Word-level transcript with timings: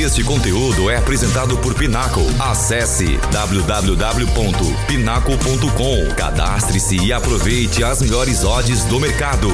Este 0.00 0.22
conteúdo 0.22 0.88
é 0.88 0.96
apresentado 0.96 1.58
por 1.58 1.74
Pinaco. 1.74 2.20
Acesse 2.38 3.18
www.pinaco.com. 3.32 6.14
Cadastre-se 6.14 7.04
e 7.04 7.12
aproveite 7.12 7.82
as 7.82 8.00
melhores 8.00 8.44
odds 8.44 8.84
do 8.84 9.00
mercado. 9.00 9.48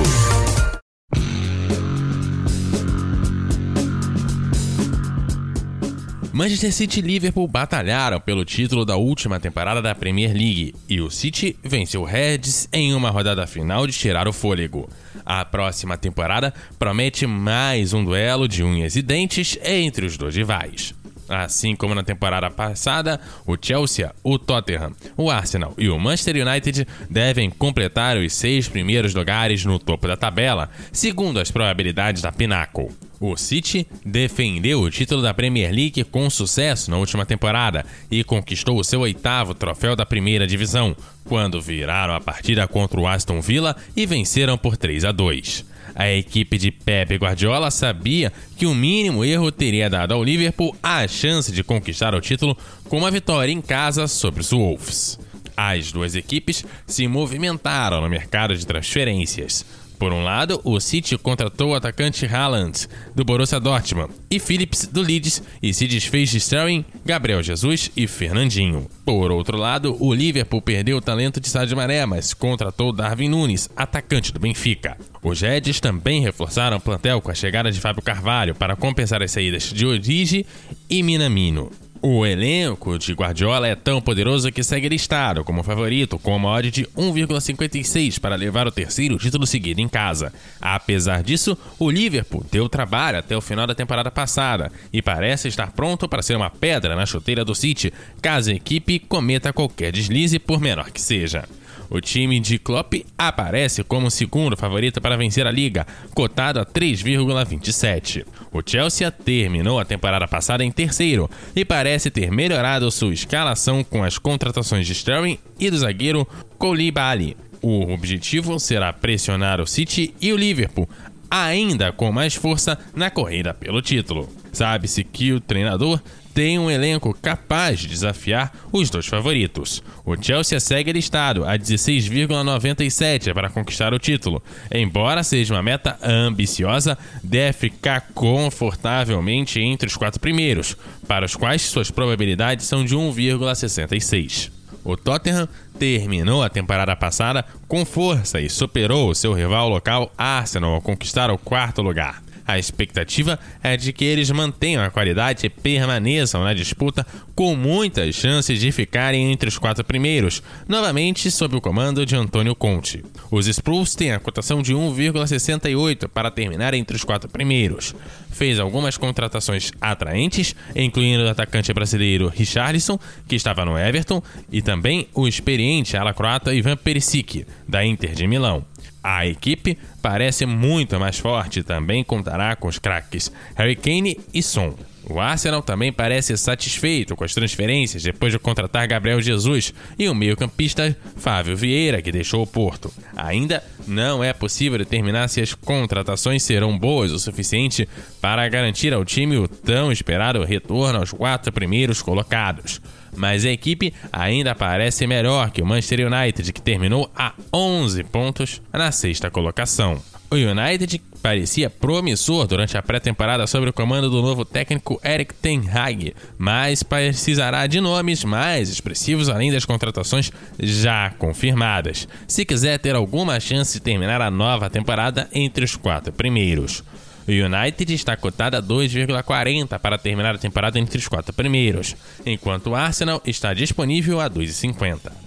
Manchester 6.34 6.72
City 6.72 6.98
e 6.98 7.02
Liverpool 7.02 7.46
batalharam 7.46 8.20
pelo 8.20 8.44
título 8.44 8.84
da 8.84 8.96
última 8.96 9.38
temporada 9.38 9.80
da 9.80 9.94
Premier 9.94 10.32
League 10.32 10.74
e 10.88 11.00
o 11.00 11.08
City 11.08 11.56
venceu 11.62 12.02
o 12.02 12.04
Reds 12.04 12.68
em 12.72 12.92
uma 12.92 13.08
rodada 13.08 13.46
final 13.46 13.86
de 13.86 13.92
tirar 13.92 14.26
o 14.26 14.32
fôlego. 14.32 14.90
A 15.24 15.44
próxima 15.44 15.96
temporada 15.96 16.52
promete 16.76 17.24
mais 17.24 17.92
um 17.92 18.04
duelo 18.04 18.48
de 18.48 18.64
unhas 18.64 18.96
e 18.96 19.02
dentes 19.02 19.56
entre 19.62 20.06
os 20.06 20.16
dois 20.16 20.34
rivais. 20.34 20.92
Assim 21.28 21.74
como 21.74 21.94
na 21.94 22.02
temporada 22.02 22.50
passada, 22.50 23.20
o 23.46 23.56
Chelsea, 23.60 24.14
o 24.22 24.38
Tottenham, 24.38 24.92
o 25.16 25.30
Arsenal 25.30 25.74
e 25.78 25.88
o 25.88 25.98
Manchester 25.98 26.46
United 26.46 26.86
devem 27.08 27.50
completar 27.50 28.16
os 28.16 28.32
seis 28.32 28.68
primeiros 28.68 29.14
lugares 29.14 29.64
no 29.64 29.78
topo 29.78 30.06
da 30.06 30.16
tabela, 30.16 30.70
segundo 30.92 31.40
as 31.40 31.50
probabilidades 31.50 32.22
da 32.22 32.30
Pinnacle. 32.30 32.90
O 33.20 33.36
City 33.36 33.86
defendeu 34.04 34.82
o 34.82 34.90
título 34.90 35.22
da 35.22 35.32
Premier 35.32 35.72
League 35.72 36.04
com 36.04 36.28
sucesso 36.28 36.90
na 36.90 36.98
última 36.98 37.24
temporada 37.24 37.86
e 38.10 38.22
conquistou 38.22 38.78
o 38.78 38.84
seu 38.84 39.00
oitavo 39.00 39.54
troféu 39.54 39.96
da 39.96 40.04
primeira 40.04 40.46
divisão, 40.46 40.94
quando 41.24 41.60
viraram 41.60 42.14
a 42.14 42.20
partida 42.20 42.68
contra 42.68 43.00
o 43.00 43.06
Aston 43.06 43.40
Villa 43.40 43.74
e 43.96 44.04
venceram 44.04 44.58
por 44.58 44.76
3 44.76 45.06
a 45.06 45.12
2. 45.12 45.64
A 45.94 46.10
equipe 46.10 46.58
de 46.58 46.70
Pep 46.70 47.16
Guardiola 47.16 47.70
sabia 47.70 48.32
que 48.56 48.66
o 48.66 48.74
mínimo 48.74 49.24
erro 49.24 49.50
teria 49.50 49.90
dado 49.90 50.14
ao 50.14 50.22
Liverpool 50.22 50.76
a 50.82 51.06
chance 51.08 51.50
de 51.50 51.64
conquistar 51.64 52.14
o 52.14 52.20
título 52.20 52.56
com 52.88 52.98
uma 52.98 53.10
vitória 53.10 53.52
em 53.52 53.60
casa 53.60 54.06
sobre 54.06 54.40
os 54.40 54.50
Wolves. 54.50 55.18
As 55.56 55.92
duas 55.92 56.14
equipes 56.14 56.64
se 56.86 57.06
movimentaram 57.06 58.00
no 58.00 58.08
mercado 58.08 58.56
de 58.56 58.66
transferências. 58.66 59.64
Por 60.04 60.12
um 60.12 60.22
lado, 60.22 60.60
o 60.64 60.78
City 60.80 61.16
contratou 61.16 61.70
o 61.70 61.74
atacante 61.74 62.26
Haaland, 62.26 62.86
do 63.14 63.24
Borussia 63.24 63.58
Dortmund, 63.58 64.12
e 64.30 64.38
Phillips, 64.38 64.86
do 64.86 65.00
Leeds, 65.00 65.42
e 65.62 65.72
se 65.72 65.88
desfez 65.88 66.28
de 66.28 66.36
Sterling, 66.36 66.84
Gabriel 67.06 67.42
Jesus 67.42 67.90
e 67.96 68.06
Fernandinho. 68.06 68.86
Por 69.02 69.32
outro 69.32 69.56
lado, 69.56 69.96
o 69.98 70.12
Liverpool 70.12 70.60
perdeu 70.60 70.98
o 70.98 71.00
talento 71.00 71.40
de 71.40 71.48
Sadio 71.48 71.78
Mané, 71.78 72.04
mas 72.04 72.34
contratou 72.34 72.92
Darwin 72.92 73.30
Nunes, 73.30 73.70
atacante 73.74 74.30
do 74.30 74.38
Benfica. 74.38 74.98
Os 75.22 75.40
Reds 75.40 75.80
também 75.80 76.20
reforçaram 76.20 76.76
o 76.76 76.80
plantel 76.80 77.22
com 77.22 77.30
a 77.30 77.34
chegada 77.34 77.72
de 77.72 77.80
Fábio 77.80 78.02
Carvalho 78.02 78.54
para 78.54 78.76
compensar 78.76 79.22
as 79.22 79.30
saídas 79.30 79.72
de 79.72 79.86
Origi 79.86 80.44
e 80.90 81.02
Minamino. 81.02 81.70
O 82.06 82.26
elenco 82.26 82.98
de 82.98 83.14
Guardiola 83.14 83.66
é 83.66 83.74
tão 83.74 83.98
poderoso 83.98 84.52
que 84.52 84.62
segue 84.62 84.90
listado 84.90 85.42
como 85.42 85.62
favorito 85.62 86.18
com 86.18 86.36
uma 86.36 86.50
odd 86.50 86.70
de 86.70 86.84
1,56 86.88 88.20
para 88.20 88.36
levar 88.36 88.66
o 88.66 88.70
terceiro 88.70 89.16
título 89.16 89.46
seguido 89.46 89.80
em 89.80 89.88
casa. 89.88 90.30
Apesar 90.60 91.22
disso, 91.22 91.56
o 91.78 91.90
Liverpool 91.90 92.44
deu 92.52 92.68
trabalho 92.68 93.20
até 93.20 93.34
o 93.34 93.40
final 93.40 93.66
da 93.66 93.74
temporada 93.74 94.10
passada 94.10 94.70
e 94.92 95.00
parece 95.00 95.48
estar 95.48 95.72
pronto 95.72 96.06
para 96.06 96.20
ser 96.20 96.36
uma 96.36 96.50
pedra 96.50 96.94
na 96.94 97.06
chuteira 97.06 97.42
do 97.42 97.54
City 97.54 97.90
caso 98.20 98.50
a 98.50 98.54
equipe 98.54 98.98
cometa 98.98 99.50
qualquer 99.50 99.90
deslize 99.90 100.38
por 100.38 100.60
menor 100.60 100.90
que 100.90 101.00
seja. 101.00 101.48
O 101.90 102.00
time 102.00 102.40
de 102.40 102.58
Klopp 102.58 102.94
aparece 103.16 103.84
como 103.84 104.10
segundo 104.10 104.56
favorito 104.56 105.00
para 105.00 105.16
vencer 105.16 105.46
a 105.46 105.50
liga, 105.50 105.86
cotado 106.14 106.60
a 106.60 106.66
3,27. 106.66 108.24
O 108.52 108.60
Chelsea 108.64 109.10
terminou 109.10 109.78
a 109.78 109.84
temporada 109.84 110.26
passada 110.26 110.64
em 110.64 110.72
terceiro 110.72 111.30
e 111.54 111.64
parece 111.64 112.10
ter 112.10 112.30
melhorado 112.30 112.90
sua 112.90 113.12
escalação 113.12 113.84
com 113.84 114.02
as 114.02 114.18
contratações 114.18 114.86
de 114.86 114.92
Sterling 114.92 115.38
e 115.58 115.70
do 115.70 115.78
zagueiro 115.78 116.26
Koulibaly. 116.58 117.36
O 117.60 117.92
objetivo 117.92 118.58
será 118.58 118.92
pressionar 118.92 119.60
o 119.60 119.66
City 119.66 120.14
e 120.20 120.32
o 120.32 120.36
Liverpool, 120.36 120.88
ainda 121.30 121.92
com 121.92 122.12
mais 122.12 122.34
força 122.34 122.78
na 122.94 123.10
corrida 123.10 123.54
pelo 123.54 123.80
título. 123.80 124.43
Sabe-se 124.54 125.04
que 125.04 125.32
o 125.32 125.40
treinador 125.40 126.00
tem 126.32 126.58
um 126.58 126.70
elenco 126.70 127.14
capaz 127.14 127.78
de 127.78 127.86
desafiar 127.86 128.52
os 128.72 128.90
dois 128.90 129.06
favoritos. 129.06 129.82
O 130.04 130.16
Chelsea 130.20 130.58
segue 130.58 130.92
listado 130.92 131.44
a 131.44 131.56
16,97 131.56 133.32
para 133.32 133.48
conquistar 133.48 133.94
o 133.94 133.98
título. 133.98 134.42
Embora 134.70 135.22
seja 135.22 135.54
uma 135.54 135.62
meta 135.62 135.96
ambiciosa, 136.02 136.98
deve 137.22 137.52
ficar 137.52 138.08
confortavelmente 138.14 139.60
entre 139.60 139.86
os 139.86 139.96
quatro 139.96 140.20
primeiros, 140.20 140.76
para 141.06 141.24
os 141.24 141.36
quais 141.36 141.62
suas 141.62 141.90
probabilidades 141.90 142.66
são 142.66 142.84
de 142.84 142.96
1,66. 142.96 144.50
O 144.84 144.96
Tottenham 144.96 145.48
terminou 145.78 146.42
a 146.42 146.50
temporada 146.50 146.94
passada 146.96 147.44
com 147.68 147.86
força 147.86 148.40
e 148.40 148.50
superou 148.50 149.08
o 149.08 149.14
seu 149.14 149.32
rival 149.32 149.68
local 149.68 150.12
Arsenal 150.18 150.74
ao 150.74 150.82
conquistar 150.82 151.30
o 151.30 151.38
quarto 151.38 151.80
lugar. 151.80 152.23
A 152.46 152.58
expectativa 152.58 153.38
é 153.62 153.76
de 153.76 153.92
que 153.92 154.04
eles 154.04 154.30
mantenham 154.30 154.84
a 154.84 154.90
qualidade 154.90 155.46
e 155.46 155.50
permaneçam 155.50 156.44
na 156.44 156.52
disputa 156.52 157.06
com 157.34 157.56
muitas 157.56 158.14
chances 158.14 158.60
de 158.60 158.70
ficarem 158.70 159.32
entre 159.32 159.48
os 159.48 159.58
quatro 159.58 159.82
primeiros, 159.82 160.42
novamente 160.68 161.30
sob 161.30 161.56
o 161.56 161.60
comando 161.60 162.04
de 162.04 162.14
Antônio 162.14 162.54
Conte. 162.54 163.04
Os 163.30 163.46
Spurs 163.46 163.94
têm 163.94 164.12
a 164.12 164.20
cotação 164.20 164.62
de 164.62 164.74
1,68 164.74 166.08
para 166.08 166.30
terminar 166.30 166.74
entre 166.74 166.96
os 166.96 167.04
quatro 167.04 167.28
primeiros. 167.28 167.94
Fez 168.30 168.60
algumas 168.60 168.96
contratações 168.96 169.70
atraentes, 169.80 170.54
incluindo 170.74 171.24
o 171.24 171.28
atacante 171.28 171.72
brasileiro 171.72 172.28
Richarlison, 172.28 172.98
que 173.26 173.36
estava 173.36 173.64
no 173.64 173.78
Everton, 173.78 174.22
e 174.50 174.60
também 174.60 175.08
o 175.14 175.26
experiente 175.26 175.96
ala 175.96 176.12
croata 176.12 176.54
Ivan 176.54 176.76
Perisic, 176.76 177.46
da 177.66 177.84
Inter 177.84 178.12
de 178.12 178.26
Milão. 178.26 178.64
A 179.02 179.26
equipe 179.26 179.78
parece 180.00 180.46
muito 180.46 180.98
mais 180.98 181.18
forte 181.18 181.60
e 181.60 181.62
também 181.62 182.02
contará 182.02 182.56
com 182.56 182.68
os 182.68 182.78
craques 182.78 183.30
Harry 183.54 183.76
Kane 183.76 184.18
e 184.32 184.42
Son. 184.42 184.74
O 185.08 185.20
Arsenal 185.20 185.62
também 185.62 185.92
parece 185.92 186.36
satisfeito 186.36 187.14
com 187.14 187.24
as 187.24 187.34
transferências 187.34 188.02
depois 188.02 188.32
de 188.32 188.38
contratar 188.38 188.86
Gabriel 188.86 189.20
Jesus 189.20 189.74
e 189.98 190.08
o 190.08 190.14
meio-campista 190.14 190.96
Fábio 191.16 191.56
Vieira, 191.56 192.00
que 192.00 192.10
deixou 192.10 192.42
o 192.42 192.46
Porto. 192.46 192.92
Ainda 193.14 193.62
não 193.86 194.24
é 194.24 194.32
possível 194.32 194.78
determinar 194.78 195.28
se 195.28 195.40
as 195.40 195.52
contratações 195.52 196.42
serão 196.42 196.78
boas 196.78 197.12
o 197.12 197.18
suficiente 197.18 197.88
para 198.20 198.48
garantir 198.48 198.94
ao 198.94 199.04
time 199.04 199.36
o 199.36 199.46
tão 199.46 199.92
esperado 199.92 200.42
retorno 200.42 201.00
aos 201.00 201.12
quatro 201.12 201.52
primeiros 201.52 202.00
colocados 202.00 202.80
mas 203.16 203.44
a 203.44 203.50
equipe 203.50 203.94
ainda 204.12 204.54
parece 204.54 205.06
melhor 205.06 205.50
que 205.50 205.62
o 205.62 205.66
Manchester 205.66 206.12
United, 206.12 206.52
que 206.52 206.60
terminou 206.60 207.10
a 207.14 207.32
11 207.52 208.02
pontos 208.04 208.60
na 208.72 208.90
sexta 208.90 209.30
colocação. 209.30 210.02
O 210.34 210.36
United 210.36 211.00
parecia 211.22 211.70
promissor 211.70 212.48
durante 212.48 212.76
a 212.76 212.82
pré-temporada 212.82 213.46
sob 213.46 213.68
o 213.68 213.72
comando 213.72 214.10
do 214.10 214.20
novo 214.20 214.44
técnico 214.44 215.00
Eric 215.04 215.32
Ten 215.32 215.62
Hag, 215.72 216.12
mas 216.36 216.82
precisará 216.82 217.68
de 217.68 217.80
nomes 217.80 218.24
mais 218.24 218.68
expressivos 218.68 219.28
além 219.28 219.52
das 219.52 219.64
contratações 219.64 220.32
já 220.58 221.10
confirmadas, 221.10 222.08
se 222.26 222.44
quiser 222.44 222.80
ter 222.80 222.96
alguma 222.96 223.38
chance 223.38 223.74
de 223.74 223.84
terminar 223.84 224.20
a 224.20 224.28
nova 224.28 224.68
temporada 224.68 225.28
entre 225.32 225.64
os 225.64 225.76
quatro 225.76 226.12
primeiros. 226.12 226.82
O 227.28 227.30
United 227.30 227.94
está 227.94 228.16
cotado 228.16 228.56
a 228.56 228.62
2,40 228.62 229.78
para 229.78 229.96
terminar 229.96 230.34
a 230.34 230.38
temporada 230.38 230.80
entre 230.80 230.98
os 230.98 231.06
quatro 231.06 231.32
primeiros, 231.32 231.94
enquanto 232.26 232.70
o 232.70 232.74
Arsenal 232.74 233.22
está 233.24 233.54
disponível 233.54 234.20
a 234.20 234.28
2,50. 234.28 235.23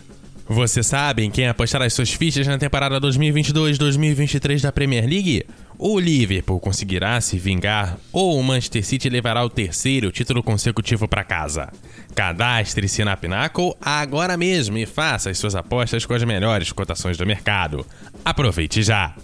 Você 0.49 0.81
sabe 0.81 1.23
em 1.23 1.29
quem 1.29 1.45
apostar 1.47 1.81
as 1.81 1.93
suas 1.93 2.13
fichas 2.13 2.47
na 2.47 2.57
temporada 2.57 3.01
2022-2023 3.01 4.61
da 4.61 4.71
Premier 4.71 5.05
League? 5.05 5.45
O 5.77 5.99
Liverpool 5.99 6.59
conseguirá 6.59 7.19
se 7.19 7.37
vingar 7.37 7.97
ou 8.13 8.39
o 8.39 8.43
Manchester 8.43 8.83
City 8.85 9.09
levará 9.09 9.43
o 9.43 9.49
terceiro 9.49 10.09
título 10.09 10.41
consecutivo 10.41 11.05
para 11.05 11.25
casa? 11.25 11.69
Cadastre-se 12.15 13.03
na 13.03 13.17
Pinnacle 13.17 13.75
agora 13.81 14.37
mesmo 14.37 14.77
e 14.77 14.85
faça 14.85 15.29
as 15.29 15.37
suas 15.37 15.53
apostas 15.53 16.05
com 16.05 16.13
as 16.13 16.23
melhores 16.23 16.71
cotações 16.71 17.17
do 17.17 17.25
mercado. 17.25 17.85
Aproveite 18.23 18.81
já! 18.81 19.15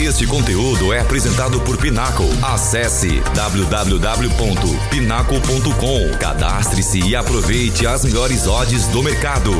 Este 0.00 0.26
conteúdo 0.26 0.92
é 0.94 1.00
apresentado 1.00 1.60
por 1.60 1.76
Pinaco. 1.76 2.24
Acesse 2.42 3.20
www.pinaco.com. 3.34 6.16
Cadastre-se 6.18 7.00
e 7.00 7.14
aproveite 7.14 7.86
as 7.86 8.02
melhores 8.02 8.46
odds 8.46 8.86
do 8.86 9.02
mercado. 9.02 9.50